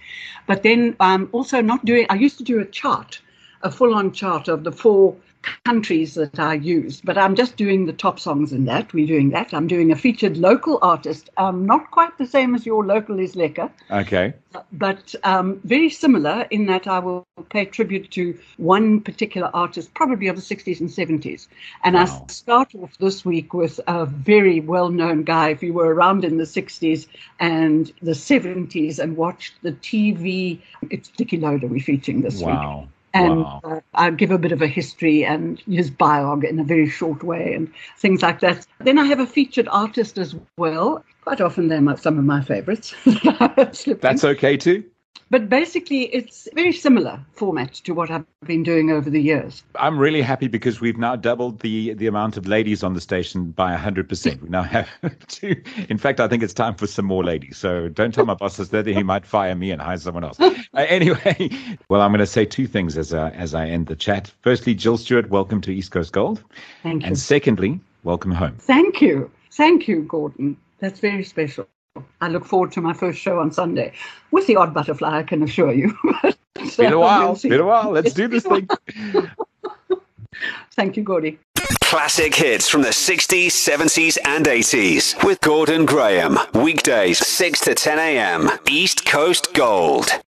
But 0.46 0.62
then 0.62 0.96
I'm 1.00 1.28
also 1.32 1.60
not 1.60 1.84
doing, 1.84 2.06
I 2.08 2.14
used 2.14 2.38
to 2.38 2.44
do 2.44 2.58
a 2.60 2.64
chart 2.64 3.20
a 3.62 3.70
full 3.70 3.94
on 3.94 4.12
chart 4.12 4.48
of 4.48 4.64
the 4.64 4.72
four 4.72 5.16
countries 5.64 6.14
that 6.14 6.38
I 6.38 6.54
use, 6.54 7.00
but 7.00 7.18
I'm 7.18 7.34
just 7.34 7.56
doing 7.56 7.86
the 7.86 7.92
top 7.92 8.18
songs 8.18 8.52
in 8.52 8.64
that. 8.66 8.92
We're 8.92 9.06
doing 9.06 9.30
that. 9.30 9.52
I'm 9.52 9.66
doing 9.66 9.90
a 9.92 9.96
featured 9.96 10.36
local 10.36 10.78
artist, 10.82 11.30
um, 11.36 11.66
not 11.66 11.90
quite 11.90 12.16
the 12.18 12.26
same 12.26 12.54
as 12.54 12.66
your 12.66 12.84
local 12.84 13.18
is 13.18 13.34
Lekker. 13.34 13.70
Okay. 13.90 14.34
But 14.72 15.14
um, 15.24 15.60
very 15.64 15.90
similar 15.90 16.46
in 16.50 16.66
that 16.66 16.86
I 16.86 16.98
will 16.98 17.26
pay 17.50 17.66
tribute 17.66 18.10
to 18.12 18.38
one 18.56 19.00
particular 19.00 19.50
artist, 19.52 19.92
probably 19.94 20.28
of 20.28 20.36
the 20.36 20.42
60s 20.42 20.80
and 20.80 20.88
70s. 20.88 21.48
And 21.84 21.94
wow. 21.94 22.02
I 22.02 22.32
start 22.32 22.74
off 22.74 22.96
this 22.98 23.24
week 23.24 23.52
with 23.52 23.78
a 23.86 24.06
very 24.06 24.60
well 24.60 24.88
known 24.88 25.24
guy. 25.24 25.50
If 25.50 25.62
you 25.62 25.72
were 25.72 25.94
around 25.94 26.24
in 26.24 26.38
the 26.38 26.44
60s 26.44 27.06
and 27.38 27.92
the 28.02 28.12
70s 28.12 28.98
and 28.98 29.16
watched 29.16 29.54
the 29.62 29.72
TV, 29.72 30.60
it's 30.90 31.08
Dickie 31.08 31.38
Loader 31.38 31.66
we're 31.66 31.80
featuring 31.80 32.22
this 32.22 32.40
wow. 32.40 32.50
week. 32.50 32.58
Wow 32.58 32.88
and 33.16 33.42
wow. 33.42 33.60
uh, 33.64 33.80
I'll 33.94 34.12
give 34.12 34.30
a 34.30 34.38
bit 34.38 34.52
of 34.52 34.62
a 34.62 34.66
history 34.66 35.24
and 35.24 35.60
his 35.60 35.90
biog 35.90 36.44
in 36.44 36.58
a 36.58 36.64
very 36.64 36.88
short 36.88 37.22
way 37.22 37.54
and 37.54 37.72
things 37.98 38.22
like 38.22 38.40
that. 38.40 38.66
Then 38.80 38.98
I 38.98 39.04
have 39.04 39.20
a 39.20 39.26
featured 39.26 39.68
artist 39.68 40.18
as 40.18 40.34
well. 40.56 41.04
Quite 41.22 41.40
often 41.40 41.68
they're 41.68 41.96
some 41.96 42.18
of 42.18 42.24
my 42.24 42.42
favorites. 42.42 42.94
That's 44.00 44.24
okay 44.24 44.56
too. 44.56 44.84
But 45.30 45.48
basically, 45.48 46.02
it's 46.14 46.48
very 46.54 46.72
similar 46.72 47.20
format 47.32 47.74
to 47.74 47.92
what 47.92 48.10
I've 48.10 48.24
been 48.44 48.62
doing 48.62 48.90
over 48.90 49.10
the 49.10 49.20
years. 49.20 49.62
I'm 49.74 49.98
really 49.98 50.22
happy 50.22 50.48
because 50.48 50.80
we've 50.80 50.98
now 50.98 51.16
doubled 51.16 51.60
the 51.60 51.94
the 51.94 52.06
amount 52.06 52.36
of 52.36 52.46
ladies 52.46 52.82
on 52.82 52.94
the 52.94 53.00
station 53.00 53.50
by 53.50 53.76
100%. 53.76 54.42
We 54.42 54.48
now 54.48 54.62
have 54.62 54.88
two. 55.28 55.62
In 55.88 55.98
fact, 55.98 56.20
I 56.20 56.28
think 56.28 56.42
it's 56.42 56.54
time 56.54 56.74
for 56.74 56.86
some 56.86 57.06
more 57.06 57.24
ladies. 57.24 57.56
So 57.56 57.88
don't 57.88 58.14
tell 58.14 58.24
my 58.24 58.34
bosses 58.46 58.70
that 58.70 58.86
he 58.86 59.02
might 59.02 59.26
fire 59.26 59.54
me 59.54 59.70
and 59.70 59.82
hire 59.82 59.98
someone 59.98 60.24
else. 60.24 60.38
Uh, 60.40 60.54
anyway, 60.74 61.50
well, 61.88 62.00
I'm 62.00 62.10
going 62.10 62.20
to 62.20 62.26
say 62.26 62.44
two 62.44 62.66
things 62.66 62.96
as, 62.96 63.12
uh, 63.12 63.30
as 63.34 63.54
I 63.54 63.66
end 63.66 63.86
the 63.86 63.96
chat. 63.96 64.32
Firstly, 64.42 64.74
Jill 64.74 64.96
Stewart, 64.98 65.30
welcome 65.30 65.60
to 65.62 65.72
East 65.72 65.90
Coast 65.90 66.12
Gold. 66.12 66.42
Thank 66.82 67.02
you. 67.02 67.08
And 67.08 67.18
secondly, 67.18 67.80
welcome 68.04 68.30
home. 68.30 68.56
Thank 68.58 69.00
you. 69.00 69.30
Thank 69.52 69.88
you, 69.88 70.02
Gordon. 70.02 70.56
That's 70.80 71.00
very 71.00 71.24
special. 71.24 71.66
I 72.20 72.28
look 72.28 72.44
forward 72.44 72.72
to 72.72 72.80
my 72.80 72.92
first 72.92 73.18
show 73.18 73.40
on 73.40 73.50
Sunday 73.52 73.92
with 74.30 74.46
the 74.46 74.56
odd 74.56 74.74
butterfly, 74.74 75.18
I 75.18 75.22
can 75.22 75.42
assure 75.42 75.72
you. 75.72 75.96
it's 76.56 76.76
been 76.76 76.92
a 76.92 76.96
uh, 76.96 77.00
while. 77.00 77.32
It's 77.32 77.42
been 77.42 77.60
a 77.60 77.64
while. 77.64 77.90
Let's 77.90 78.12
do 78.12 78.28
this 78.28 78.44
thing. 78.44 78.68
Thank 80.72 80.96
you, 80.96 81.02
Gordy. 81.02 81.38
Classic 81.82 82.34
hits 82.34 82.68
from 82.68 82.82
the 82.82 82.88
60s, 82.88 83.46
70s, 83.46 84.18
and 84.24 84.44
80s 84.44 85.24
with 85.24 85.40
Gordon 85.40 85.86
Graham. 85.86 86.36
Weekdays, 86.52 87.24
6 87.24 87.60
to 87.60 87.74
10 87.74 87.98
a.m. 87.98 88.50
East 88.68 89.06
Coast 89.06 89.54
Gold. 89.54 90.10